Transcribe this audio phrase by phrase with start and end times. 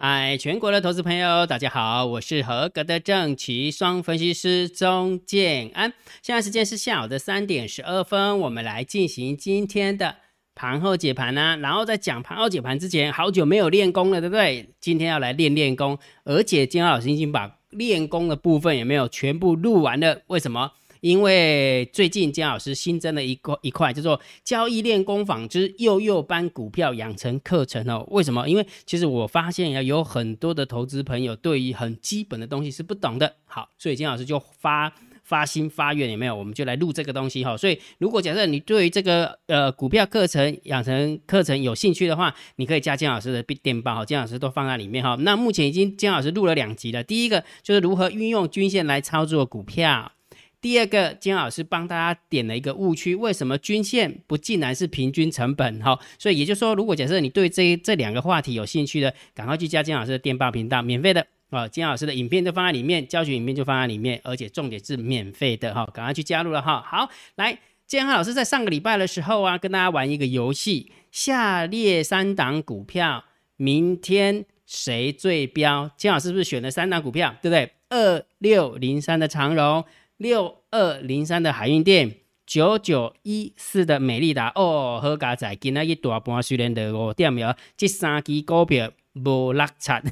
[0.00, 5.92] 嗨，全国的投资朋友，大家好，我是合格的正奇双分析师钟建安。
[6.22, 10.14] 现在时间是下午的三点十二分，我们来进行今天的
[10.54, 11.56] 盘后解盘呢。
[11.60, 14.68] 然后在讲盘后解盘之前，好久没有练功了，对不对？
[14.80, 20.22] 今天要来练练功，而且金老师已经把练功的部分有没有全部录完了？
[20.28, 20.74] 为什么？
[21.00, 28.06] 因为最近姜老师新增了一块一块，叫做交易练功坊之幼幼班股票养成课程哦。
[28.10, 28.48] 为什么？
[28.48, 33.34] 因为其实我发现呀，有很多的投资朋友对于很基本的东西是不懂的。
[33.44, 36.34] 好，所以姜老师就发发心发愿，有没有？
[36.34, 37.56] 我们就来录这个东西哈。
[37.56, 45.16] 所以如果假设你对于这个呃股票课程养成课程有兴趣的话，你可以加姜老师的电报哈，姜老师都放在里面哈。
[45.20, 50.12] 那目前已经姜老师录了两集了，第一个就是如何运用均线来操作股票。
[50.60, 55.80] 第二个，金老师帮大家点了一个误区，为什么均线不竟然是平均成本？
[55.80, 66.82] 哈，所以也就是说，如果假设你对这这两个话题有兴趣的，赶快去加金老师的电报频道，免费的啊，金老师的影片就放在里面，教学影片就放在里面，而且重点是免费的哈，赶快去加入了哈。
[66.84, 67.56] 好，来，
[67.86, 73.24] 建安老师在上个礼拜的时候啊，跟大家玩一个游戏，下列三档股票，
[73.56, 75.88] 明天谁最标？
[75.96, 77.70] 金老师是不是选了三档股票，对不对？
[77.90, 79.84] 二六零三的长荣。
[80.18, 90.02] 六二零三的海运店，九九一四的美利达哦，好家仔，今仔一大盘虽然的五点了，这三支股票无落差，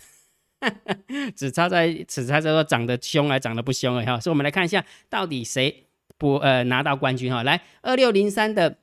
[1.34, 4.20] 只差在只差在说涨得凶还涨得不凶了哈。
[4.20, 7.42] 所以我们来看一下，到底谁不呃拿到冠军哈？
[7.42, 8.78] 来，二六零三的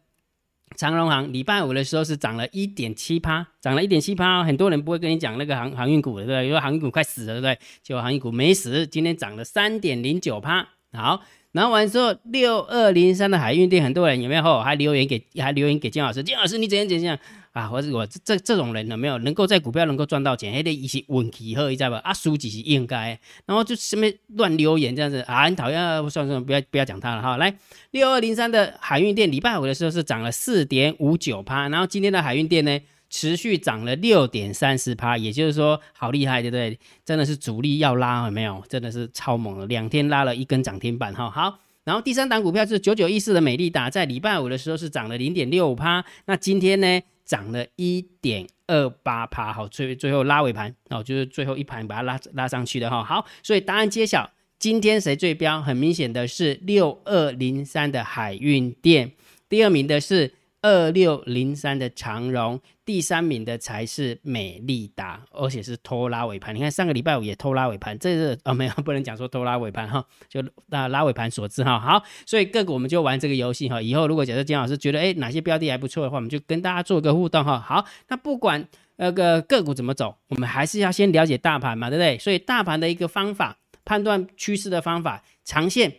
[0.76, 6.48] 长荣航，礼拜五的时候是涨了一点七趴，涨了一点七趴，很多人不会跟你讲那个航航运股的对不对？
[6.48, 7.58] 因为航运股快死了对不对？
[7.82, 10.68] 结果航运股没死，今天涨了三点零九趴。
[10.94, 17.18] 好，然后完之后，六二零三的海运店，很多人有没有还留言给，还留言给金老师，金老师你怎样怎样
[17.52, 17.68] 啊？
[17.68, 21.98] 或者我这这种人有没有能够在股票能够赚到钱，还得一起稳起喝一下吧？
[22.04, 24.06] 啊，输几是应该，然后就什么
[24.36, 27.38] 乱留言这样子啊，很讨厌，算了算了，不要不要讲他了哈。
[27.38, 27.56] 来，
[27.92, 32.80] 六二零三的海运店，礼拜五的时候是涨了四点五九趴，然后今天的海运店呢？
[33.16, 36.80] 持续涨了六点三十趴，也就是说好厉害，对不对？
[37.06, 38.64] 真的是主力要拉，有没有？
[38.68, 41.30] 真的是超猛的，两天拉了一根涨停板哈。
[41.30, 53.04] 好，然后第三档股票是九九一四的美丽达，在礼拜五的时候是涨了零点六趴，那今天呢涨了一点二八趴，好，最最后拉尾盘哦，就是最后一盘把它拉拉上去的哈。
[53.04, 55.62] 好，所以答案揭晓，今天谁最标？
[55.62, 59.12] 很明显的是六二零三的海运店，
[59.48, 60.34] 第二名的是。
[60.64, 66.56] 二六零三的长荣，第三名的才是美利达，而且是拖拉尾盘。
[66.56, 71.78] 你看上个礼拜五也拖拉尾盘，这是啊没有不能讲说拖拉尾盘哈，就那拉尾盘所致哈。
[71.78, 73.82] 好，所以个股我们就玩这个游戏哈。
[73.82, 77.60] 以后如果假设金老师觉得哎哪些标的还不错的话，我们就跟大家做个互动哈。
[77.60, 82.18] 好，那不管那个个股怎么走，我们还是要先了解大盘嘛，对不对？
[82.18, 85.94] 所以大盘的一个方法，判断趋势的方法，长线。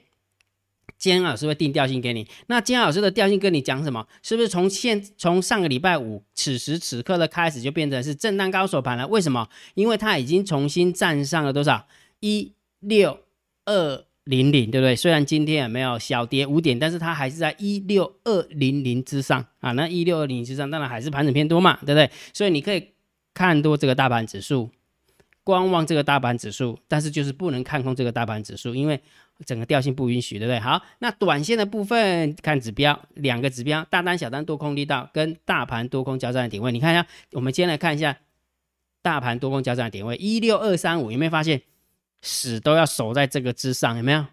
[0.97, 4.06] 金老师会定调性给你，那金老师的调性跟你讲什么？
[4.22, 9.06] 是不是从现从上个礼拜五此时此刻的开始就变成是震荡高手盘了？
[9.09, 9.47] 为什么？
[9.75, 11.87] 因为它已经重新站上了多少？
[12.21, 13.21] 一六
[13.67, 14.97] 二零零，对不对？
[14.97, 19.72] 虽然今天也没有小跌五点，但是它还是在一六二零零之上啊。
[19.72, 22.11] 那一六二零之上，当然还是盘整偏多嘛，对不对？
[22.33, 22.93] 所以你可以
[23.34, 24.71] 看多这个大盘指数，
[25.43, 28.99] 观望这个大盘指数，但是就是不能看空这个大盘指数，因为。
[29.45, 30.61] 整个调性不允许，对不对？
[30.61, 37.06] 好，那短线的部分看指标，两个指标，大单、小单多空力道跟大盘多空交战的点位，你看一下。
[37.33, 38.17] 我们先来看一下
[39.03, 41.62] 大盘多空交战的点位，一六二三五，有没有发现
[42.22, 43.97] 死都要守在这个之上？
[43.97, 44.25] 有没有？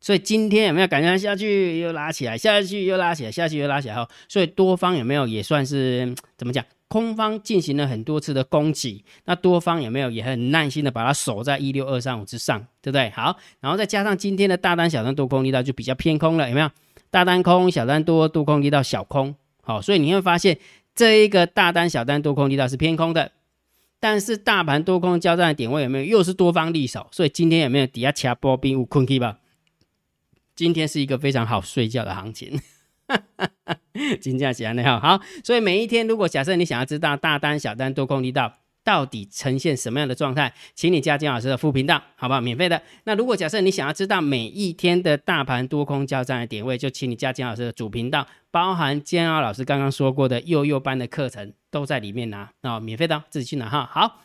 [0.00, 3.94] 所以今天有没有感觉下去又拉起来，下去又拉起来，下去又拉起来？
[3.94, 6.64] 哈，所以多方有没有也算是怎么讲？
[6.86, 13.10] 空方进行了很多次的攻击，那多方有没有也很耐心的把它守在一六二三五之上，对不对？
[13.10, 16.70] 好，然后再加上今天的大单小单多空力道就比较偏空了，有没有？
[17.10, 20.58] 大单空，小单多，多空力道小空，好，所以你会发现
[20.94, 23.32] 这一个大单小单多空力道是偏空的，
[24.00, 27.06] 但是大盘多空交战的点位有没有又是多方利手？
[27.10, 29.36] 所以今天有没有底下掐波兵无困 K 吧？
[30.58, 32.60] 今天是一个非常好睡觉的行情。
[34.20, 38.52] 金价起来好，好，所以每一天，如果假设你想要知道大单、小单、多空力道
[38.82, 42.40] 到底呈现什么样的状态，请你加金老师的副频道，好不好？
[42.40, 42.82] 免费的。
[43.04, 53.88] 那如果假设你想要知道每一天的大盘多空交战的点位，就请你加金老师的主频道，包含煎熬老师刚刚说过的幼幼班的课程都在里面拿，啊，免费的，自己去拿哈。
[53.88, 54.22] 好，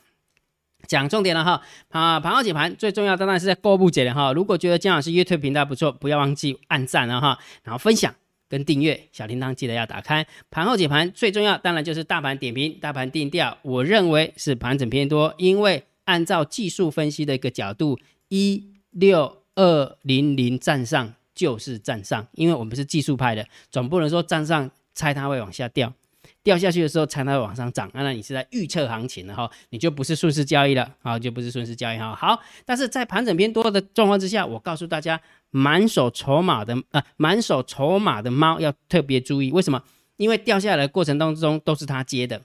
[0.88, 4.34] 讲重点了哈，啊，盘后解盘最重要当然是在购物节了哈。
[4.34, 8.14] 如果觉得姜老师 YouTube 频道不错，不要忘记按赞了哈，然后分享。
[8.50, 10.28] 跟订阅，小铃铛记得要打开。
[10.52, 13.58] 盘后解盘最重要，当然就是大盘点评、大盘定调。
[13.64, 17.98] 我认为是盘整偏多，因为按照技术分析的一个角度，
[18.28, 25.92] 一六二零零站上就是站上，因为我们是技术派的，总不能说站上猜它会往下掉。
[26.44, 32.16] 掉下去的时候，才它会往上涨，那你是在预测行情的哈，你就不是顺势交易了啊，就不是顺势交易哈。
[32.16, 35.20] 好，但是在盘整偏多的状况之下，我告诉大家，
[35.52, 39.82] 满手筹码的啊，满手筹码的猫要特别注意，为什么？
[40.18, 42.42] 因为掉下来过程当中都是它接的，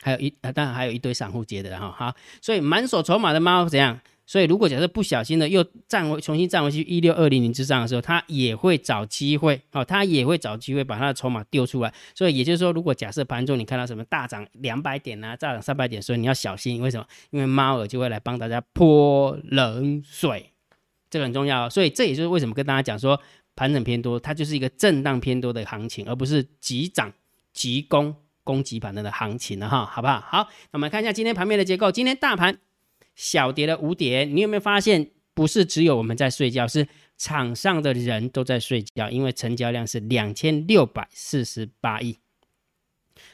[0.00, 1.94] 还有一当然还有一堆散户接的哈。
[1.96, 4.00] 好，所以满手筹码的猫怎样？
[4.30, 11.92] 所以，如果假设不小心的又站回重新站回去一六二零零之上的时候，它也会找机会哦，它也会找机会把它的筹码丢出来。
[12.14, 17.04] 所以也就是说，如果假设盘中你看到什么大涨两百点啊，大涨三百点，所以你要小心，为什么？
[17.30, 20.52] 因为猫儿就会来帮大家泼冷水，
[21.10, 21.68] 这个很重要。
[21.68, 23.20] 所以这也就是为什么跟大家讲说，
[23.56, 27.12] 盘整偏多，它就是一个震荡偏多的行情，而不是急涨
[27.52, 30.20] 急攻攻击盘的行情了哈，好不好？
[30.20, 32.56] 好，那我们看一下今天盘面的结构，今天大盘。
[33.20, 35.10] 小跌了五点，你有没有发现？
[35.34, 36.86] 不是只有我们在睡觉，是
[37.18, 42.18] 场上的人都在睡觉，因为成交量是两千六百四十八亿，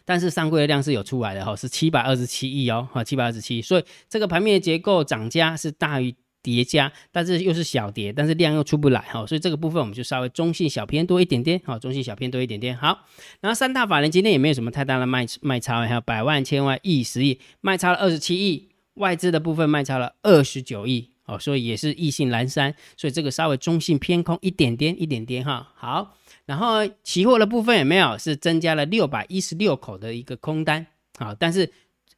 [0.05, 13.07] 但是上柜的量是有出来的哈，是七百二十七亿哦，哈，七百二十七，所以这个盘面的结构涨加是大于叠加，但是又是小跌，但是量又出不来哈，所以这个部分我们就稍微中性小偏多一点点，好，中性小偏多一点点，好，
[13.41, 18.69] 然后三大法人今天也没有什么太大的卖卖超，还有百万、千万、亿、十亿卖超了二十七亿。
[18.97, 25.73] 外资的部分卖超了二十九亿哦，所以也是意兴阑珊，所以这个稍微中性偏空一点点，一点点哈。
[25.75, 30.87] 好，然后期货的部分也没有，是增加了六百一十六口的一个空单
[31.19, 31.73] 啊，但是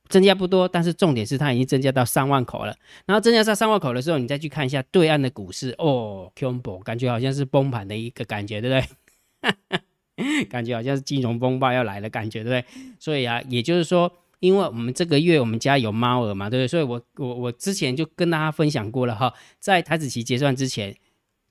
[0.08, 2.76] 增加不多，但是重点是它已经增加到三万口了。
[3.06, 8.86] 然后增加到三万口的时候，你再去看一下对岸的股市哦 c o m b o 感觉好像是崩盘的一个感觉，对不
[10.18, 10.44] 对？
[10.50, 12.64] 感觉好像是金融风暴要来的感觉，对不对？
[12.98, 14.12] 所以啊，也就是说。
[14.40, 16.68] 因为我们这个月我们家有猫儿嘛，对不对？
[16.68, 20.94] 所以我我我之前就跟大家分享过了哈，在台子期结算之前，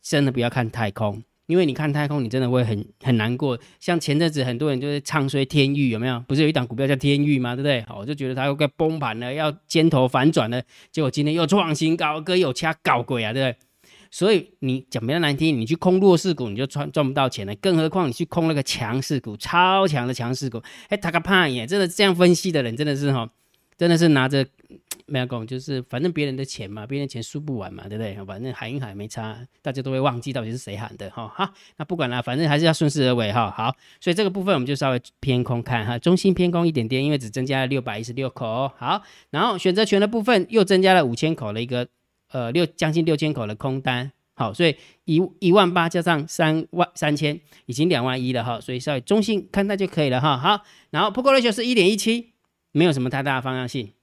[0.02, 3.60] 真的不要看太空，因为你看太空，你真的会很很难过。
[3.80, 6.20] 像前阵子很多人就是唱衰天域，有没有？
[6.28, 7.56] 不是有一档股票叫天域吗？
[7.56, 7.82] 对不对？
[7.82, 10.62] 好，我就觉得它要崩盘了，要尖头反转了，
[10.92, 13.67] 结果今天又创新高，哥有掐搞鬼啊，对不对？
[14.12, 21.68] 所以你讲比较难听，你去空弱势股你就赚赚不到钱了，更何况你去空那个强势股，超强的强势股，哎，他个怕耶！
[21.68, 23.30] 真的这样分析的人真的是哈，
[23.78, 24.46] 真的是拿着
[25.10, 28.14] 没有讲，就是反正别人的钱嘛，别人钱输不完嘛，对不对？
[28.26, 31.32] 反正喊一喊没差，大家都会忘记到底是谁喊的哈。
[31.34, 33.50] 好，那不管了，反正还是要顺势而为哈。
[33.50, 38.70] 好，所以这个部分我们就稍微偏空看哈，中心偏空一点点，因为只增加了六百一十六口。
[38.78, 41.88] 好，然后选择权的部分又增加了五千口的一个。
[42.32, 44.76] 呃，六将近六千口的空单，好，所以
[45.06, 50.38] 一一万八加上三万三千，已经两万一了哈，所以稍微中性看待就可以了哈。
[50.38, 52.34] 好，然后 Put Ratio 是一点一七，
[52.72, 53.94] 没有什么太大的方向性，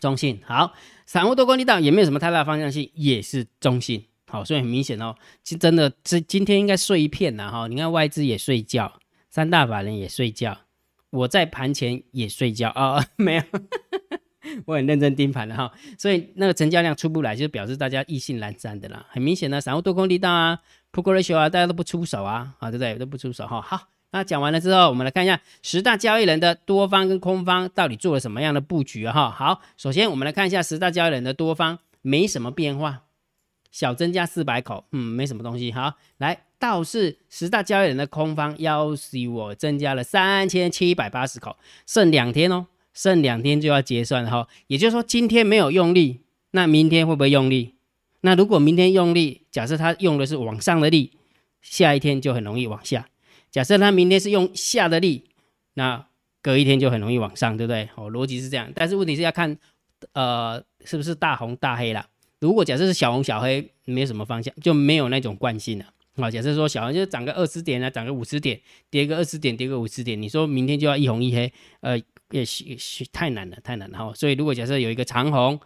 [0.00, 0.40] 中性。
[0.44, 0.72] 好，
[1.04, 4.04] 散户多空力道也没有什么太大的方向性，也是中性。
[4.28, 7.66] 好，所以很明显哦，其实真的这今天应该睡一片了哈。
[7.66, 9.00] 你看外资也睡觉，
[9.30, 10.58] 三大法人也睡觉，
[11.10, 13.42] 我在盘前也睡觉啊，没有。
[14.66, 19.04] 我很认真盯盘了哈，所以那个成交量出不来，就表示大家意兴阑珊的啦。
[19.10, 20.60] 很明显的，散户多空力道啊
[20.92, 22.94] ，Put Ratio 啊，大家都不出手啊，啊，对不对？
[22.94, 23.60] 都不出手哈。
[23.60, 29.30] 好，那讲完了之后，我们来看一下十大交易人的多方跟空方到底做了什么样的布局哈。
[29.30, 33.02] 好，首先我们来看一下十大交易人的多方没什么变化，
[33.72, 35.72] 小增加四百口，嗯，没什么东西。
[35.72, 42.66] 好，来倒是十大交易人的空方，要是我增加了三千七百八十口，剩两天哦。
[42.98, 47.76] 剩两天就要结算哈，也就是说今天没有用力，那明天会不会用力？
[48.22, 51.12] 那如果明天用力，假设他用的是往上的力，
[51.62, 53.02] 下一天就很容易往下；
[53.52, 55.26] 假设他明天是用下的力，
[55.74, 56.06] 那
[56.42, 57.88] 隔一天就很容易往上，对不对？
[57.94, 59.56] 哦，逻辑是这样，但是问题是要看，
[60.14, 62.04] 呃，是不是大红大黑啦？
[62.40, 65.84] 如果假设是小红小黑，没有什么方向，就没有那种惯性了。
[66.16, 71.52] 啊，假设说小红就涨个二十点啊，涨个五十点，跌个二十点，跌个五十点，你说明天就要一红一黑，
[71.82, 71.96] 呃。
[72.30, 74.12] 也许许太难了，太难了哈。
[74.14, 75.58] 所以如果假设有一个长红，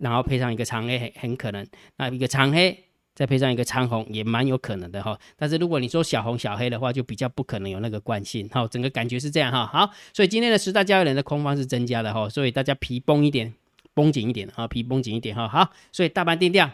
[0.00, 2.84] 然后配上一个长黑，很很可能，那一个长黑
[3.14, 5.18] 再配上一个长红，也蛮有可能的哈。
[5.36, 8.66] 但是如果你说小红小黑的话，就比较不可能有那个惯性哈。
[8.68, 9.66] 整个感觉是这样哈。
[9.66, 13.52] 好，所以今天的十大交易人的空方是增加的哈，所以大家皮绷一点，
[13.92, 15.48] 绷紧一点哈，皮绷紧一点哈。
[15.48, 16.70] 好，所以大盘定调，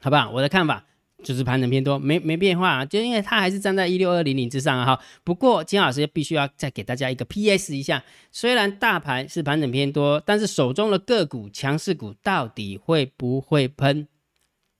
[0.00, 0.30] 好不好？
[0.30, 0.86] 我的看法。
[1.22, 5.02] 就是盘整偏多，没没变化啊，就因为它还是站在一六二零零之上啊哈。
[5.22, 14.08] 不过金老师必须要再给大家一个 PS 一下，虽然大盘是盘整偏多，但是手中的个股强势股到底会不会喷？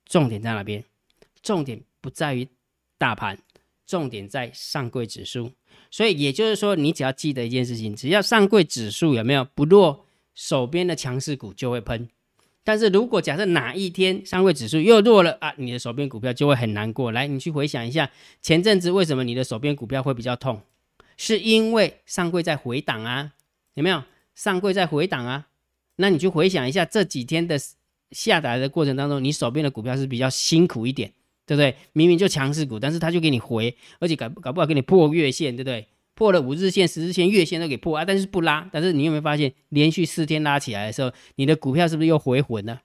[0.05, 0.83] 重点在哪边？
[1.41, 2.47] 重点不在于
[2.97, 3.37] 大盘，
[3.87, 5.51] 重点在上柜指数。
[5.89, 12.09] 所以也就是说，你只要记得一件事情，只要上柜指数有没有不弱，手边的强势股就会喷。
[12.63, 17.27] 但是如果假设哪一天上柜指数又弱了啊，你的手边股票就会很难过来。
[17.27, 18.09] 你去回想一下，
[18.41, 20.61] 前阵子为什么你的手边股票会比较痛？
[21.17, 23.33] 是因为上柜在回档啊，
[23.73, 24.03] 有没有？
[24.35, 25.47] 上柜在回档啊，
[25.95, 27.59] 那你就回想一下这几天的
[28.11, 31.11] 下达的过程当中，你手边的股票是比较辛苦一点。
[31.43, 31.75] 对不对？
[31.91, 35.85] 明明就强势股，但是他就给你回，而且搞搞不好给你破月线，对不对？
[36.15, 38.69] 破了五日线、十日线、月线都给破啊，但是不拉。
[38.71, 42.81] 但是你有没有发现，连续四天拉起来的时候，你的股票是不是又回魂了？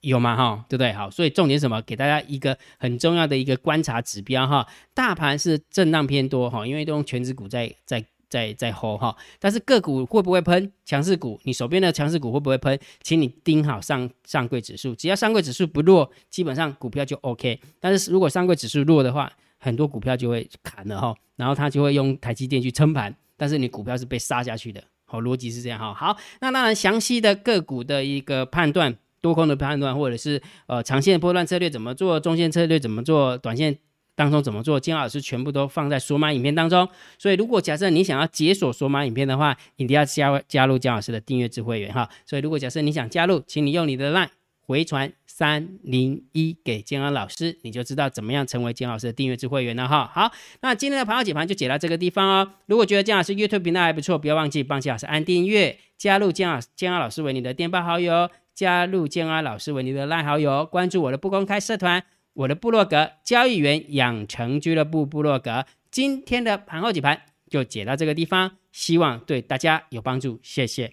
[0.00, 0.36] 有吗？
[0.36, 0.92] 哈，对不对？
[0.92, 1.80] 好，所以重点什么？
[1.82, 8.04] 给大家一个很重要的一个观察指标哈，大盘是震荡偏多哈，因为都用全指股在在。
[8.28, 10.72] 在在吼哈，但是个股会不会喷？
[10.84, 12.76] 强势股，你手边的强势股会不会喷？
[13.00, 17.60] 请你盯好上上柜指数，只要上柜指数不弱，基本上股票就 OK。
[17.78, 24.82] 但是如果上柜指数弱的话，很多股票就会砍了哈，然后它就会用台积电去撑盘，但是你股票是被杀下去的。
[25.04, 25.94] 好，逻辑是这样哈。
[25.94, 33.78] 好，那当然详细的个股的一个判断，多空的判断，或者是呃长线波段策略怎么做，中线策略怎么做，短线。
[34.18, 34.80] 当中怎么做？
[34.80, 42.08] 金老师全部都放在索马影片当中，所以如果假设你想要解锁索马影片的话，一定要加加入姜老师的订阅制会员哈。
[42.24, 44.30] 所以如果假设你想加入，请你用你的 LINE
[44.66, 50.10] 回传三零一给建安老师，你就知道怎么样成为姜老师的订阅制会员了哈。
[50.12, 52.52] 好，那今天的盘后解盘就解到这个地方哦。
[52.66, 62.02] 如果觉得姜老师 YouTube 频道还不错，不要忘记帮姜老师按订阅，加入姜老姜安老师为你的电报好友，加入建安老师为你的 LINE 好友，关注我的不公开社团。
[62.32, 70.92] 我的部落格交易员养成俱乐部部落格，今天的盘后解盘就解到这个地方，希望对大家有帮助，谢谢，